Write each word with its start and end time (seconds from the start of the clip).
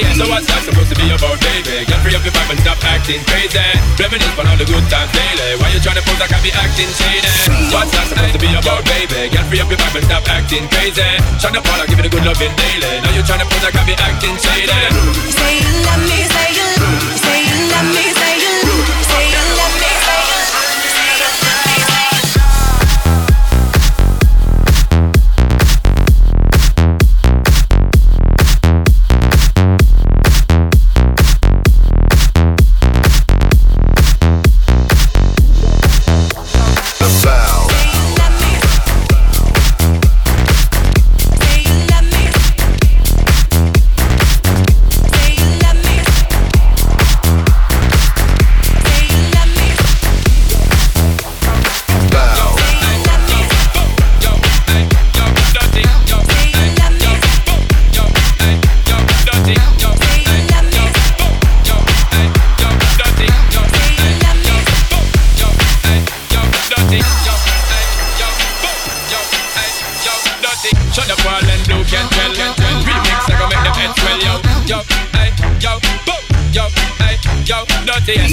yo. 0.00 0.12
So 0.16 0.24
what's 0.32 0.48
that 0.48 0.64
supposed 0.64 0.88
to 0.88 0.96
be 0.96 1.12
about, 1.12 1.36
baby? 1.44 1.84
Get 1.84 1.98
free 2.00 2.16
up 2.16 2.24
your 2.24 2.32
vibe 2.32 2.56
and 2.56 2.60
stop 2.64 2.80
acting 2.80 3.20
crazy. 3.28 3.60
Reminisce 4.00 4.36
on 4.38 4.46
all 4.48 4.56
the 4.56 4.64
good 4.64 4.84
times 4.88 5.12
daily. 5.12 5.60
Why 5.60 5.68
you 5.74 5.80
trying 5.84 6.00
to 6.00 6.04
pose 6.08 6.20
like 6.20 6.32
I 6.32 6.40
be 6.40 6.52
acting 6.54 6.88
shady? 6.96 7.28
What's 7.68 7.92
that 7.92 8.08
supposed 8.08 8.32
to 8.32 8.40
be 8.40 8.50
about, 8.56 8.82
baby? 8.88 9.28
Get 9.28 9.44
free 9.52 9.60
up 9.60 9.68
your 9.68 9.80
vibe 9.80 9.96
and 10.00 10.06
stop 10.08 10.24
acting 10.32 10.64
crazy. 10.72 11.04
Shut 11.36 11.52
up 11.52 11.66
all, 11.68 11.84
give 11.84 12.00
it 12.00 12.08
a 12.08 12.12
good 12.12 12.24
loving 12.24 12.54
daily. 12.56 12.92
Now 13.04 13.12
you 13.12 13.22
trying 13.26 13.44
to 13.44 13.48
pose 13.48 13.64
like 13.64 13.76
I 13.76 13.84
be 13.84 13.94
acting 13.98 14.36
shady. 14.40 14.80
Say 15.28 15.52
you 15.60 15.72
love 15.84 16.02
me, 16.08 16.18
say 16.24 16.51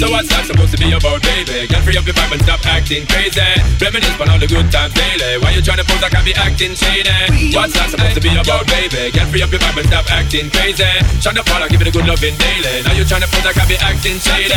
So 0.00 0.08
what's 0.08 0.32
that 0.32 0.48
supposed 0.48 0.72
to 0.72 0.80
be 0.80 0.92
about, 0.96 1.20
baby? 1.20 1.68
Get 1.68 1.84
free 1.84 1.96
up 1.96 2.08
your 2.08 2.16
vibe 2.16 2.32
and 2.32 2.40
stop 2.40 2.64
acting 2.64 3.04
crazy. 3.04 3.44
Reminisce 3.76 4.16
on 4.16 4.32
all 4.32 4.40
the 4.40 4.48
good 4.48 4.68
times 4.72 4.96
daily. 4.96 5.36
Why 5.40 5.52
you 5.52 5.60
trying 5.60 5.76
to 5.76 5.84
pose 5.84 6.00
I 6.00 6.08
be 6.24 6.32
acting 6.32 6.72
shady? 6.72 7.12
What's 7.52 7.76
that 7.76 7.92
supposed 7.92 8.16
to 8.16 8.22
be 8.24 8.32
about, 8.32 8.64
baby? 8.64 9.12
Get 9.12 9.28
free 9.28 9.44
up 9.44 9.52
your 9.52 9.60
vibe 9.60 9.76
and 9.76 9.88
stop 9.92 10.08
acting 10.08 10.48
crazy. 10.48 10.88
Shut 11.20 11.36
up 11.36 11.44
all, 11.52 11.68
give 11.68 11.84
it 11.84 11.88
a 11.88 11.92
good 11.92 12.08
loving 12.08 12.32
daily. 12.40 12.80
Now 12.80 12.96
you 12.96 13.04
trying 13.04 13.24
to 13.24 13.28
pose 13.28 13.44
I 13.44 13.52
be 13.68 13.76
acting 13.76 14.16
shady. 14.24 14.56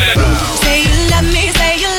Say 0.64 0.88
you 0.88 0.96
love 1.12 1.28
me, 1.28 1.52
say 1.56 1.80
you 1.84 1.93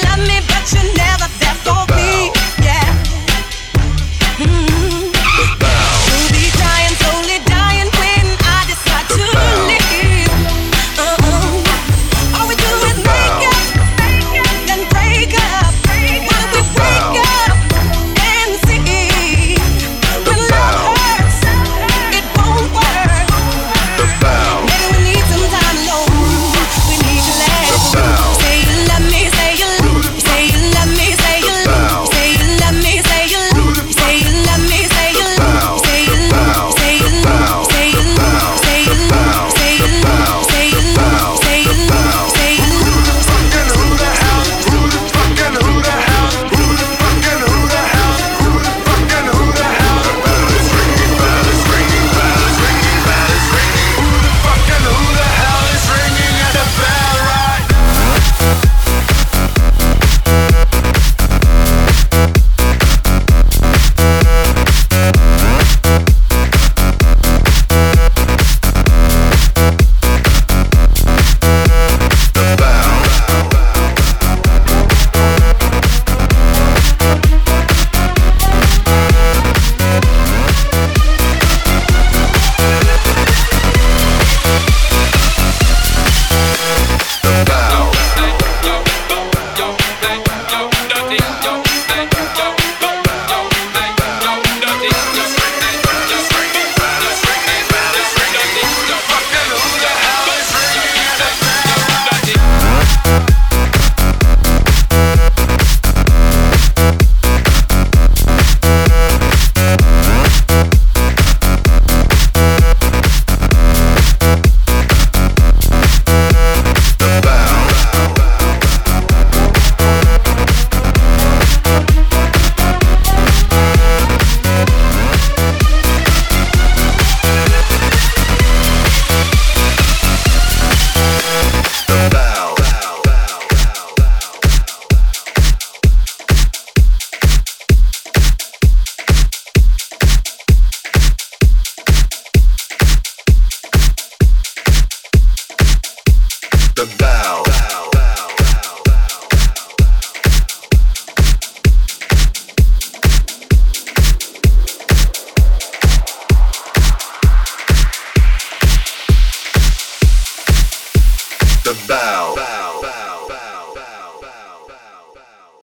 the 146.85 146.97
best. 146.97 147.14